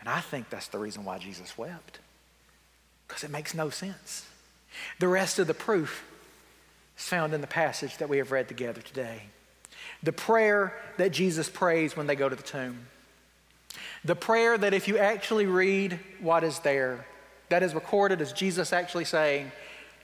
And 0.00 0.08
I 0.08 0.20
think 0.20 0.50
that's 0.50 0.68
the 0.68 0.78
reason 0.78 1.04
why 1.04 1.18
Jesus 1.18 1.56
wept. 1.56 2.00
Because 3.06 3.24
it 3.24 3.30
makes 3.30 3.54
no 3.54 3.70
sense. 3.70 4.26
The 4.98 5.08
rest 5.08 5.38
of 5.38 5.46
the 5.46 5.54
proof 5.54 6.04
is 6.98 7.04
found 7.04 7.34
in 7.34 7.40
the 7.40 7.46
passage 7.46 7.98
that 7.98 8.08
we 8.08 8.18
have 8.18 8.32
read 8.32 8.48
together 8.48 8.80
today. 8.80 9.22
The 10.02 10.12
prayer 10.12 10.74
that 10.98 11.10
Jesus 11.10 11.48
prays 11.48 11.96
when 11.96 12.06
they 12.06 12.16
go 12.16 12.28
to 12.28 12.36
the 12.36 12.42
tomb. 12.42 12.86
The 14.04 14.16
prayer 14.16 14.56
that, 14.56 14.74
if 14.74 14.88
you 14.88 14.98
actually 14.98 15.46
read 15.46 15.98
what 16.20 16.44
is 16.44 16.58
there, 16.60 17.06
that 17.48 17.62
is 17.62 17.74
recorded 17.74 18.20
as 18.20 18.32
Jesus 18.32 18.72
actually 18.72 19.04
saying, 19.04 19.52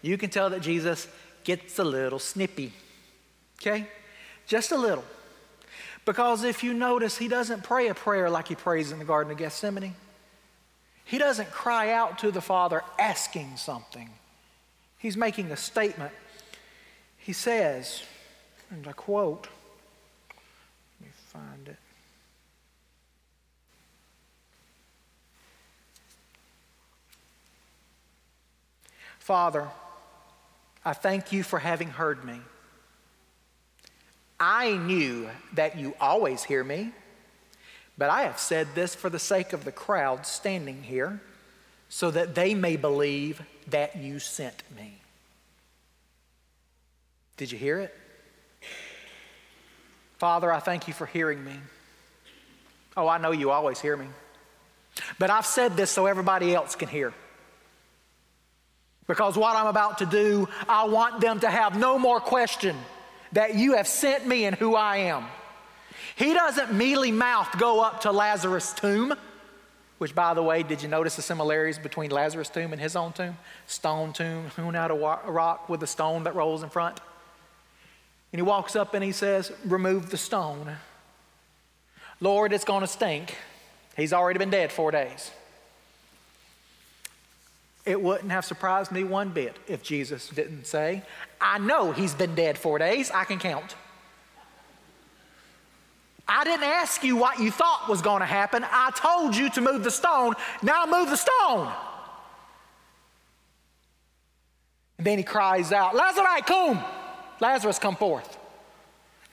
you 0.01 0.19
can 0.19 0.31
tell 0.31 0.51
that 0.51 0.63
Jesus 0.63 1.09
gets 1.45 1.79
a 1.79 1.85
little 1.85 2.19
snippy. 2.19 2.73
Okay? 3.61 3.87
Just 4.47 4.73
a 4.73 4.77
little. 4.77 5.05
Because 6.05 6.43
if 6.43 6.65
you 6.65 6.75
notice, 6.75 7.17
he 7.17 7.29
doesn't 7.29 7.63
pray 7.63 7.89
a 7.89 7.95
prayer 7.95 8.29
like 8.29 8.49
he 8.49 8.55
prays 8.55 8.91
in 8.91 8.99
the 8.99 9.05
Garden 9.05 9.33
of 9.33 9.39
Gethsemane. 9.39 9.95
He 11.05 11.19
doesn't 11.19 11.51
cry 11.51 11.91
out 11.91 12.19
to 12.21 12.31
the 12.31 12.41
Father 12.41 12.83
asking 12.99 13.57
something. 13.57 14.11
He's 14.99 15.17
making 15.17 15.51
a 15.51 15.57
statement. 15.57 16.13
He 17.19 17.33
says, 17.33 18.03
and 18.71 18.87
I 18.87 18.93
quote, 18.93 19.49
let 21.01 21.09
me 21.09 21.13
find 21.33 21.69
it. 21.69 21.77
Father, 29.19 29.69
I 30.85 30.95
thank 30.95 31.33
you 31.33 31.45
for 31.45 31.61
having 31.61 31.89
heard 31.89 32.25
me. 32.25 32.41
I 34.41 34.73
knew 34.77 35.29
that 35.55 35.79
you 35.79 35.95
always 36.01 36.43
hear 36.43 36.65
me, 36.65 36.91
but 38.03 38.11
I 38.11 38.23
have 38.23 38.41
said 38.41 38.67
this 38.75 38.97
for 38.97 39.09
the 39.09 39.21
sake 39.21 39.53
of 39.53 39.65
the 39.65 39.71
crowd 39.71 40.27
standing 40.27 40.83
here, 40.83 41.21
so 41.89 42.11
that 42.11 42.35
they 42.35 42.53
may 42.53 42.75
believe 42.75 43.41
that 43.69 43.95
you 43.95 44.19
sent 44.19 44.61
me. 44.77 44.99
Did 47.37 47.53
you 47.53 47.59
hear 47.59 47.79
it? 47.79 47.95
Father, 50.19 50.53
I 50.53 50.59
thank 50.59 50.89
you 50.89 50.95
for 50.95 51.07
hearing 51.07 51.45
me. 51.45 51.55
Oh, 52.97 53.07
I 53.07 53.19
know 53.19 53.31
you 53.31 53.53
always 53.53 53.81
hear 53.81 53.97
me. 53.97 54.09
But 55.21 55.31
I've 55.31 55.47
said 55.47 55.77
this 55.77 55.93
so 55.93 56.07
everybody 56.07 56.57
else 56.57 56.75
can 56.75 56.89
hear. 56.89 57.15
Because 59.07 59.37
what 59.37 59.55
I'm 59.55 59.69
about 59.69 59.99
to 59.99 60.07
do, 60.07 60.49
I 60.69 60.87
want 60.87 61.21
them 61.21 61.39
to 61.39 61.49
have 61.49 61.79
no 61.79 62.01
more 62.01 62.19
question 62.19 62.77
that 63.31 63.55
you 63.55 63.77
have 63.77 63.87
sent 63.87 64.27
me 64.27 64.45
and 64.45 64.57
who 64.57 64.75
I 64.75 64.97
am. 64.97 65.25
He 66.17 66.33
doesn't 66.35 66.73
mealy 66.73 67.11
mouthed 67.11 67.59
go 67.59 67.81
up 67.81 68.03
to 68.03 68.13
Lazarus' 68.13 68.73
tomb, 68.73 69.15
which, 69.99 70.15
by 70.15 70.35
the 70.35 70.43
way, 70.43 70.63
did 70.63 70.83
you 70.83 70.89
notice 70.89 71.17
the 71.17 71.23
similarities 71.23 71.79
between 71.79 72.11
Lazarus' 72.11 72.49
tomb 72.49 72.73
and 72.73 72.81
his 72.81 72.97
own 72.97 73.13
tomb? 73.13 73.37
Stone 73.67 74.13
tomb, 74.13 74.51
hewn 74.57 74.75
out 74.75 74.91
of 74.91 75.01
a 75.01 75.31
rock 75.31 75.69
with 75.69 75.83
a 75.83 75.87
stone 75.87 76.25
that 76.25 76.35
rolls 76.35 76.63
in 76.63 76.71
front. 76.71 77.01
And 78.33 78.39
he 78.39 78.43
walks 78.43 78.75
up 78.75 78.95
and 78.95 79.05
he 79.05 79.13
says, 79.13 79.53
Remove 79.65 80.11
the 80.11 80.17
stone. 80.17 80.77
Lord, 82.21 82.53
it's 82.53 82.65
going 82.65 82.81
to 82.83 82.87
stink. 82.87 83.37
He's 83.97 84.13
already 84.13 84.39
been 84.39 84.51
dead 84.51 84.73
four 84.73 84.91
days. 84.91 85.31
It 87.85 88.01
wouldn't 88.01 88.31
have 88.31 88.45
surprised 88.45 88.93
me 88.93 89.03
one 89.03 89.31
bit 89.31 89.57
if 89.67 89.83
Jesus 89.83 90.29
didn't 90.29 90.67
say, 90.67 91.03
I 91.41 91.59
know 91.59 91.93
he's 91.93 92.15
been 92.15 92.35
dead 92.35 92.57
four 92.57 92.79
days, 92.79 93.11
I 93.11 93.25
can 93.25 93.39
count. 93.39 93.75
I 96.35 96.45
didn't 96.45 96.65
ask 96.65 97.05
you 97.05 97.15
what 97.15 97.41
you 97.41 97.51
thought 97.51 97.91
was 97.91 98.01
going 98.01 98.21
to 98.21 98.27
happen. 98.27 98.65
I 98.65 98.91
told 98.97 99.37
you 99.37 99.51
to 99.51 99.61
move 99.61 99.85
the 99.85 99.91
stone. 99.91 100.33
Now 100.63 100.87
move 100.87 101.11
the 101.11 101.17
stone. 101.17 101.71
And 104.97 105.07
then 105.07 105.19
he 105.19 105.25
cries 105.25 105.73
out, 105.73 105.95
Lazarus, 105.95 106.43
come! 106.47 106.83
Lazarus, 107.39 107.79
come 107.79 107.97
forth. 107.97 108.39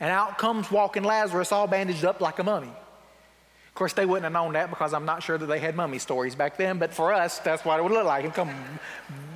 And 0.02 0.10
out 0.10 0.38
comes 0.38 0.70
walking 0.70 1.04
Lazarus, 1.04 1.54
all 1.54 1.68
bandaged 1.68 2.04
up 2.04 2.20
like 2.20 2.38
a 2.40 2.44
mummy. 2.44 2.68
Of 2.68 3.76
course, 3.76 3.94
they 3.94 4.06
wouldn't 4.06 4.26
have 4.26 4.34
known 4.34 4.52
that 4.54 4.70
because 4.70 4.94
I'm 4.94 5.06
not 5.06 5.24
sure 5.24 5.38
that 5.38 5.46
they 5.46 5.60
had 5.60 5.78
mummy 5.78 6.00
stories 6.00 6.36
back 6.36 6.58
then, 6.58 6.80
but 6.80 6.94
for 6.94 7.14
us, 7.14 7.40
that's 7.40 7.64
what 7.64 7.80
it 7.80 7.84
would 7.84 7.94
look 7.94 8.06
like. 8.06 8.26
Him 8.26 8.32
come 8.32 8.54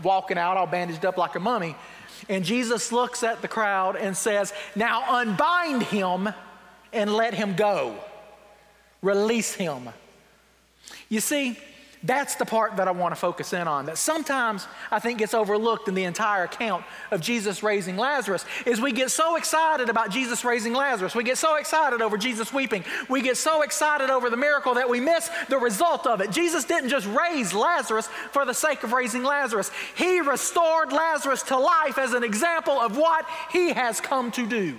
walking 0.04 0.38
out 0.38 0.58
all 0.58 0.68
bandaged 0.68 1.06
up 1.06 1.18
like 1.18 1.36
a 1.36 1.40
mummy. 1.40 1.78
And 2.28 2.44
Jesus 2.44 2.92
looks 2.92 3.24
at 3.24 3.42
the 3.42 3.48
crowd 3.48 3.96
and 3.96 4.18
says, 4.18 4.52
Now 4.76 5.06
unbind 5.22 5.84
him 5.84 6.28
and 6.94 7.14
let 7.14 7.34
him 7.34 7.56
go. 7.56 7.96
Release 9.02 9.54
him. 9.54 9.90
You 11.10 11.20
see, 11.20 11.58
that's 12.06 12.36
the 12.36 12.46
part 12.46 12.76
that 12.76 12.90
I 12.90 12.92
want 12.92 13.14
to 13.14 13.16
focus 13.16 13.54
in 13.54 13.66
on 13.66 13.86
that 13.86 13.98
sometimes 13.98 14.68
I 14.92 15.00
think 15.00 15.20
gets 15.20 15.34
overlooked 15.34 15.88
in 15.88 15.96
the 15.96 16.04
entire 16.04 16.44
account 16.44 16.84
of 17.12 17.22
Jesus 17.22 17.64
raising 17.64 17.96
Lazarus 17.96 18.46
is 18.66 18.82
we 18.82 18.92
get 18.92 19.10
so 19.10 19.38
excited 19.38 19.90
about 19.90 20.10
Jesus 20.10 20.44
raising 20.44 20.74
Lazarus. 20.74 21.16
We 21.16 21.24
get 21.24 21.38
so 21.38 21.56
excited 21.56 22.02
over 22.02 22.18
Jesus 22.18 22.52
weeping. 22.52 22.84
We 23.10 23.22
get 23.22 23.38
so 23.38 23.62
excited 23.62 24.10
over 24.10 24.30
the 24.30 24.36
miracle 24.36 24.74
that 24.74 24.90
we 24.90 25.00
miss 25.00 25.30
the 25.48 25.58
result 25.58 26.06
of 26.06 26.20
it. 26.20 26.30
Jesus 26.30 26.66
didn't 26.66 26.90
just 26.90 27.08
raise 27.08 27.54
Lazarus 27.54 28.10
for 28.32 28.44
the 28.44 28.54
sake 28.54 28.84
of 28.84 28.92
raising 28.92 29.24
Lazarus. 29.24 29.72
He 29.96 30.20
restored 30.20 30.92
Lazarus 30.92 31.42
to 31.44 31.58
life 31.58 31.98
as 31.98 32.12
an 32.12 32.24
example 32.26 32.74
of 32.74 32.98
what 32.98 33.26
he 33.54 33.72
has 33.72 34.02
come 34.02 34.30
to 34.32 34.46
do. 34.46 34.76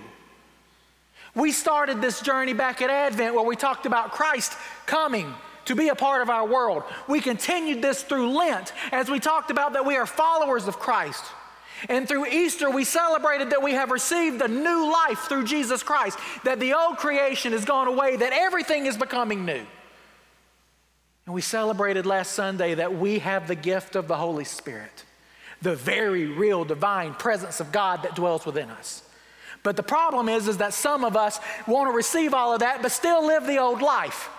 We 1.35 1.51
started 1.51 2.01
this 2.01 2.21
journey 2.21 2.53
back 2.53 2.81
at 2.81 2.89
Advent 2.89 3.35
where 3.35 3.43
we 3.43 3.57
talked 3.57 3.85
about 3.85 4.11
Christ 4.11 4.53
coming 4.85 5.33
to 5.65 5.75
be 5.75 5.89
a 5.89 5.95
part 5.95 6.21
of 6.21 6.29
our 6.29 6.47
world. 6.47 6.83
We 7.07 7.19
continued 7.19 7.81
this 7.81 8.03
through 8.03 8.31
Lent 8.31 8.71
as 8.91 9.09
we 9.09 9.19
talked 9.19 9.51
about 9.51 9.73
that 9.73 9.85
we 9.85 9.97
are 9.97 10.05
followers 10.05 10.67
of 10.67 10.79
Christ. 10.79 11.23
And 11.89 12.07
through 12.07 12.27
Easter, 12.27 12.69
we 12.69 12.85
celebrated 12.85 13.49
that 13.49 13.61
we 13.61 13.73
have 13.73 13.91
received 13.91 14.41
a 14.41 14.47
new 14.47 14.91
life 14.91 15.25
through 15.27 15.43
Jesus 15.43 15.83
Christ, 15.83 16.17
that 16.45 16.59
the 16.59 16.73
old 16.73 16.97
creation 16.97 17.51
has 17.51 17.65
gone 17.65 17.87
away, 17.87 18.15
that 18.15 18.31
everything 18.31 18.85
is 18.85 18.95
becoming 18.95 19.45
new. 19.45 19.65
And 21.25 21.35
we 21.35 21.41
celebrated 21.41 22.05
last 22.05 22.31
Sunday 22.31 22.75
that 22.75 22.95
we 22.95 23.19
have 23.19 23.47
the 23.47 23.55
gift 23.55 23.95
of 23.95 24.07
the 24.07 24.15
Holy 24.15 24.45
Spirit, 24.45 25.03
the 25.61 25.75
very 25.75 26.27
real 26.27 26.63
divine 26.63 27.13
presence 27.13 27.59
of 27.59 27.71
God 27.71 28.03
that 28.03 28.15
dwells 28.15 28.45
within 28.45 28.69
us. 28.69 29.03
But 29.65 29.75
the 29.75 29.83
problem 29.83 30.29
is, 30.29 30.47
is 30.47 30.57
that 30.57 30.75
some 30.75 31.03
of 31.03 31.17
us 31.17 31.39
want 31.65 31.89
to 31.89 31.95
receive 31.95 32.35
all 32.35 32.53
of 32.53 32.59
that, 32.59 32.83
but 32.83 32.91
still 32.91 33.25
live 33.25 33.47
the 33.47 33.57
old 33.57 33.81
life. 33.81 34.29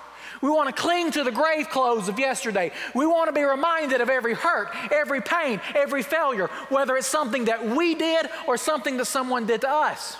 We 0.41 0.51
want 0.51 0.69
to 0.69 0.81
cling 0.81 1.11
to 1.13 1.25
the 1.25 1.33
grave 1.33 1.69
clothes 1.69 2.09
of 2.09 2.21
yesterday. 2.21 2.71
We 2.95 3.07
want 3.07 3.27
to 3.27 3.33
be 3.33 3.43
reminded 3.43 4.01
of 4.01 4.09
every 4.09 4.35
hurt, 4.35 4.69
every 4.93 5.21
pain, 5.21 5.61
every 5.75 6.05
failure, 6.05 6.47
whether 6.69 6.97
it's 6.97 7.09
something 7.09 7.47
that 7.47 7.67
we 7.67 7.97
did 7.97 8.29
or 8.47 8.57
something 8.57 8.99
that 8.99 9.07
someone 9.07 9.47
did 9.47 9.63
to 9.63 9.69
us. 9.69 10.17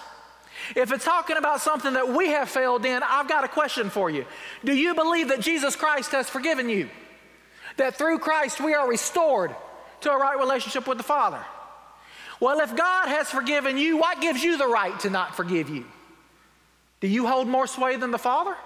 If 0.75 0.91
it's 0.91 1.05
talking 1.05 1.37
about 1.37 1.61
something 1.61 1.93
that 1.93 2.09
we 2.09 2.31
have 2.31 2.49
failed 2.49 2.85
in, 2.85 3.01
I've 3.05 3.29
got 3.29 3.45
a 3.45 3.49
question 3.49 3.91
for 3.91 4.11
you. 4.11 4.27
Do 4.65 4.75
you 4.75 4.93
believe 4.97 5.29
that 5.29 5.39
Jesus 5.39 5.77
Christ 5.77 6.11
has 6.11 6.29
forgiven 6.29 6.69
you? 6.69 6.89
That 7.77 7.95
through 7.95 8.19
Christ 8.19 8.61
we 8.61 8.75
are 8.75 8.89
restored 8.89 9.55
to 10.01 10.11
a 10.11 10.19
right 10.19 10.37
relationship 10.37 10.89
with 10.89 10.99
the 10.99 11.05
Father? 11.05 11.45
Well, 12.41 12.61
if 12.61 12.77
God 12.77 13.09
has 13.09 13.31
forgiven 13.31 13.79
you, 13.79 13.97
what 13.97 14.21
gives 14.21 14.43
you 14.43 14.59
the 14.59 14.67
right 14.67 14.99
to 15.01 15.11
not 15.11 15.37
forgive 15.37 15.69
you? 15.69 15.85
Do 17.01 17.09
you 17.09 17.27
hold 17.27 17.49
more 17.49 17.67
sway 17.67 17.97
than 17.97 18.11
the 18.11 18.19
Father? 18.19 18.57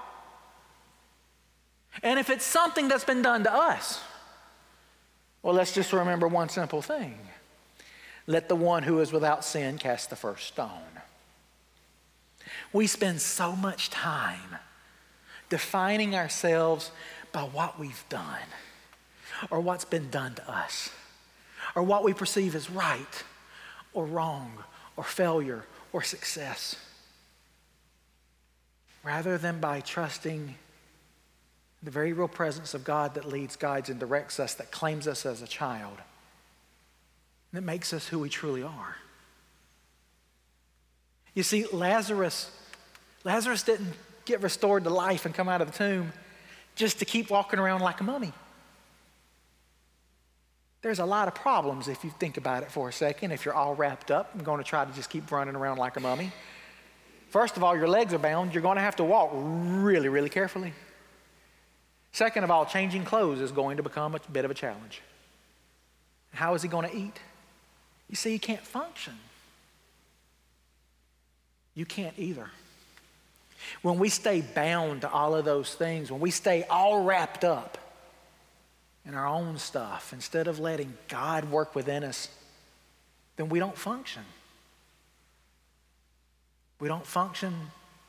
And 2.03 2.19
if 2.19 2.31
it's 2.31 2.45
something 2.45 2.89
that's 2.89 3.05
been 3.05 3.23
done 3.23 3.45
to 3.45 3.53
us, 3.53 4.01
well, 5.43 5.55
let's 5.55 5.73
just 5.73 5.93
remember 5.93 6.29
one 6.29 6.49
simple 6.49 6.83
thing 6.83 7.19
let 8.27 8.49
the 8.49 8.55
one 8.55 8.85
who 8.85 9.01
is 9.01 9.11
without 9.11 9.45
sin 9.45 9.77
cast 9.77 10.09
the 10.09 10.15
first 10.15 10.47
stone. 10.47 11.01
We 12.73 12.87
spend 12.87 13.21
so 13.21 13.57
much 13.57 13.91
time 13.91 14.57
defining 15.49 16.15
ourselves 16.15 16.93
by 17.33 17.43
what 17.43 17.81
we've 17.81 18.05
done 18.09 18.39
or 19.51 19.61
what's 19.61 19.85
been 19.85 20.11
done 20.11 20.35
to 20.35 20.49
us 20.49 20.91
or 21.75 21.83
what 21.83 22.05
we 22.05 22.13
perceive 22.13 22.55
as 22.55 22.71
right 22.71 23.25
or 23.93 24.05
wrong 24.05 24.65
or 24.97 25.05
failure 25.05 25.65
or 25.93 26.03
success 26.03 26.77
rather 29.03 29.39
than 29.39 29.61
by 29.61 29.81
trusting 29.81 30.55
the 31.83 31.91
very 31.91 32.13
real 32.13 32.29
presence 32.29 32.75
of 32.75 32.85
God 32.85 33.15
that 33.15 33.25
leads, 33.25 33.57
guides, 33.57 33.89
and 33.89 33.99
directs 33.99 34.39
us, 34.39 34.55
that 34.55 34.71
claims 34.71 35.09
us 35.09 35.25
as 35.25 35.41
a 35.41 35.47
child, 35.47 35.97
that 37.53 37.63
makes 37.63 37.93
us 37.93 38.09
who 38.09 38.19
we 38.19 38.29
truly 38.29 38.63
are. 38.63 38.97
You 41.35 41.43
see, 41.43 41.65
Lazarus, 41.73 42.51
Lazarus 43.25 43.63
didn't 43.63 43.95
get 44.27 44.43
restored 44.43 44.85
to 44.85 44.91
life 44.91 45.25
and 45.25 45.35
come 45.35 45.49
out 45.49 45.63
of 45.63 45.73
the 45.73 45.79
tomb 45.79 46.13
just 46.75 46.99
to 46.99 47.05
keep 47.05 47.31
walking 47.31 47.59
around 47.59 47.81
like 47.81 48.01
a 48.01 48.05
mummy. 48.05 48.33
There's 50.83 50.99
a 50.99 51.05
lot 51.05 51.29
of 51.29 51.35
problems 51.35 51.89
if 51.89 52.05
you 52.05 52.11
think 52.11 52.37
about 52.37 52.63
it 52.63 52.71
for 52.71 52.89
a 52.89 52.93
second, 52.93 53.33
if 53.33 53.45
you're 53.45 53.55
all 53.55 53.75
wrapped 53.75 54.11
up 54.11 54.35
and 54.35 54.45
going 54.45 54.59
to 54.59 54.65
try 54.65 54.85
to 54.85 54.93
just 54.93 55.11
keep 55.11 55.31
running 55.31 55.55
around 55.55 55.77
like 55.77 55.97
a 55.97 56.01
mummy. 56.01 56.33
First 57.29 57.57
of 57.57 57.63
all, 57.63 57.77
your 57.77 57.89
legs 57.89 58.15
are 58.15 58.19
bound. 58.19 58.55
You're 58.55 58.63
going 58.63 58.77
to 58.77 58.83
have 58.83 58.97
to 58.97 59.05
walk 59.05 59.31
really, 59.33 60.09
really 60.09 60.31
carefully. 60.31 60.73
Second 62.13 62.45
of 62.45 62.51
all, 62.51 62.67
changing 62.67 63.05
clothes 63.05 63.41
is 63.41 63.53
going 63.53 63.77
to 63.77 63.83
become 63.83 64.15
a 64.15 64.21
bit 64.33 64.45
of 64.45 64.51
a 64.51 64.55
challenge. 64.55 65.01
How 66.33 66.55
is 66.55 66.63
he 66.63 66.69
going 66.69 66.89
to 66.89 66.97
eat? 66.97 67.21
You 68.09 68.17
see, 68.17 68.33
he 68.33 68.39
can't 68.39 68.67
function. 68.67 69.15
You 71.75 71.85
can't 71.85 72.19
either. 72.19 72.51
When 73.83 73.99
we 73.99 74.09
stay 74.09 74.41
bound 74.41 75.03
to 75.03 75.11
all 75.11 75.35
of 75.35 75.45
those 75.45 75.75
things, 75.75 76.11
when 76.11 76.21
we 76.21 76.31
stay 76.31 76.65
all 76.65 77.05
wrapped 77.05 77.45
up 77.45 77.79
in 79.07 79.15
our 79.15 79.27
own 79.27 79.59
stuff 79.59 80.13
instead 80.13 80.47
of 80.47 80.59
letting 80.59 80.97
God 81.09 81.51
work 81.51 81.75
within 81.75 82.05
us, 82.05 82.29
then 83.37 83.49
we 83.49 83.59
don't 83.59 83.77
function. 83.77 84.23
We 86.79 86.89
don't 86.89 87.07
function 87.07 87.55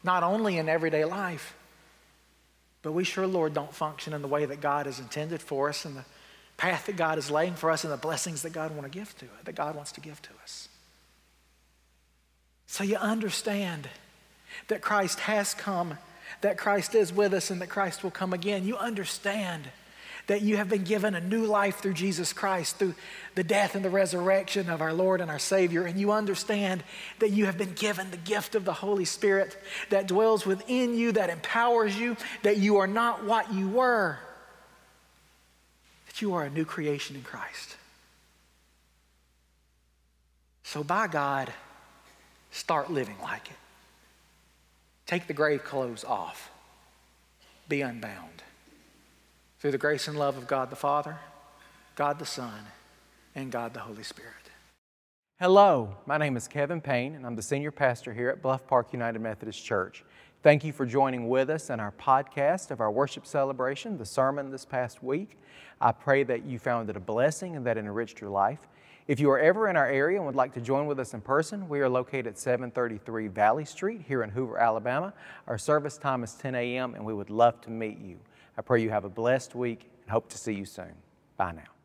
not 0.03 0.23
only 0.23 0.57
in 0.57 0.69
everyday 0.69 1.05
life, 1.05 1.55
but 2.81 2.93
we 2.93 3.03
sure, 3.03 3.27
Lord, 3.27 3.53
don't 3.53 3.73
function 3.73 4.13
in 4.13 4.21
the 4.21 4.27
way 4.27 4.45
that 4.45 4.59
God 4.59 4.85
has 4.87 4.99
intended 4.99 5.41
for 5.41 5.69
us 5.69 5.85
and 5.85 5.95
the 5.95 6.05
path 6.57 6.87
that 6.87 6.97
God 6.97 7.17
is 7.17 7.29
laying 7.29 7.53
for 7.53 7.71
us 7.71 7.83
and 7.83 7.93
the 7.93 7.97
blessings 7.97 8.41
that 8.41 8.53
God 8.53 8.71
want 8.71 8.83
to 8.83 8.89
give 8.89 9.15
to 9.19 9.25
that 9.45 9.55
God 9.55 9.75
wants 9.75 9.91
to 9.93 10.01
give 10.01 10.21
to 10.23 10.29
us. 10.43 10.67
So 12.65 12.83
you 12.83 12.95
understand 12.95 13.89
that 14.67 14.81
Christ 14.81 15.19
has 15.21 15.53
come, 15.53 15.97
that 16.41 16.57
Christ 16.57 16.95
is 16.95 17.13
with 17.13 17.33
us, 17.33 17.51
and 17.51 17.61
that 17.61 17.69
Christ 17.69 18.03
will 18.03 18.11
come 18.11 18.33
again. 18.33 18.65
You 18.65 18.77
understand 18.77 19.69
that 20.31 20.41
you 20.41 20.55
have 20.55 20.69
been 20.69 20.85
given 20.85 21.13
a 21.13 21.19
new 21.19 21.45
life 21.45 21.79
through 21.79 21.91
Jesus 21.91 22.31
Christ, 22.31 22.77
through 22.77 22.95
the 23.35 23.43
death 23.43 23.75
and 23.75 23.83
the 23.83 23.89
resurrection 23.89 24.69
of 24.69 24.81
our 24.81 24.93
Lord 24.93 25.19
and 25.19 25.29
our 25.29 25.37
Savior. 25.37 25.83
And 25.83 25.99
you 25.99 26.13
understand 26.13 26.85
that 27.19 27.31
you 27.31 27.47
have 27.47 27.57
been 27.57 27.73
given 27.73 28.09
the 28.11 28.15
gift 28.15 28.55
of 28.55 28.63
the 28.63 28.71
Holy 28.71 29.03
Spirit 29.03 29.61
that 29.89 30.07
dwells 30.07 30.45
within 30.45 30.95
you, 30.95 31.11
that 31.11 31.29
empowers 31.29 31.99
you, 31.99 32.15
that 32.43 32.55
you 32.55 32.77
are 32.77 32.87
not 32.87 33.25
what 33.25 33.53
you 33.53 33.67
were, 33.67 34.19
that 36.07 36.21
you 36.21 36.33
are 36.33 36.45
a 36.45 36.49
new 36.49 36.63
creation 36.63 37.17
in 37.17 37.23
Christ. 37.23 37.75
So, 40.63 40.81
by 40.81 41.07
God, 41.07 41.51
start 42.51 42.89
living 42.89 43.17
like 43.21 43.47
it. 43.47 43.57
Take 45.07 45.27
the 45.27 45.33
grave 45.33 45.65
clothes 45.65 46.05
off, 46.05 46.49
be 47.67 47.81
unbound 47.81 48.41
through 49.61 49.71
the 49.71 49.77
grace 49.77 50.07
and 50.07 50.17
love 50.17 50.37
of 50.37 50.47
God 50.47 50.71
the 50.71 50.75
Father, 50.75 51.19
God 51.93 52.17
the 52.17 52.25
Son, 52.25 52.65
and 53.35 53.51
God 53.51 53.75
the 53.75 53.81
Holy 53.81 54.01
Spirit. 54.01 54.33
Hello, 55.39 55.97
my 56.07 56.17
name 56.17 56.35
is 56.35 56.47
Kevin 56.47 56.81
Payne, 56.81 57.13
and 57.13 57.27
I'm 57.27 57.35
the 57.35 57.43
senior 57.43 57.69
pastor 57.69 58.11
here 58.11 58.29
at 58.29 58.41
Bluff 58.41 58.65
Park 58.65 58.91
United 58.91 59.19
Methodist 59.19 59.63
Church. 59.63 60.03
Thank 60.41 60.63
you 60.63 60.73
for 60.73 60.87
joining 60.87 61.29
with 61.29 61.51
us 61.51 61.69
in 61.69 61.79
our 61.79 61.91
podcast 61.91 62.71
of 62.71 62.81
our 62.81 62.91
worship 62.91 63.27
celebration, 63.27 63.99
the 63.99 64.05
sermon 64.05 64.49
this 64.49 64.65
past 64.65 65.03
week. 65.03 65.37
I 65.79 65.91
pray 65.91 66.23
that 66.23 66.43
you 66.43 66.57
found 66.57 66.89
it 66.89 66.97
a 66.97 66.99
blessing 66.99 67.55
and 67.55 67.63
that 67.67 67.77
it 67.77 67.81
enriched 67.81 68.19
your 68.19 68.31
life. 68.31 68.67
If 69.07 69.19
you 69.19 69.29
are 69.29 69.39
ever 69.39 69.67
in 69.67 69.77
our 69.77 69.87
area 69.87 70.17
and 70.17 70.25
would 70.25 70.35
like 70.35 70.55
to 70.55 70.61
join 70.61 70.87
with 70.87 70.99
us 70.99 71.13
in 71.13 71.21
person, 71.21 71.69
we 71.69 71.81
are 71.81 71.89
located 71.89 72.25
at 72.25 72.39
733 72.39 73.27
Valley 73.27 73.65
Street 73.65 74.01
here 74.07 74.23
in 74.23 74.31
Hoover, 74.31 74.57
Alabama. 74.57 75.13
Our 75.45 75.59
service 75.59 75.99
time 75.99 76.23
is 76.23 76.33
10 76.33 76.55
a.m., 76.55 76.95
and 76.95 77.05
we 77.05 77.13
would 77.13 77.29
love 77.29 77.61
to 77.61 77.69
meet 77.69 77.99
you. 77.99 78.17
I 78.57 78.61
pray 78.61 78.81
you 78.81 78.89
have 78.89 79.05
a 79.05 79.09
blessed 79.09 79.55
week 79.55 79.89
and 80.01 80.11
hope 80.11 80.29
to 80.29 80.37
see 80.37 80.53
you 80.53 80.65
soon. 80.65 80.93
Bye 81.37 81.53
now. 81.53 81.80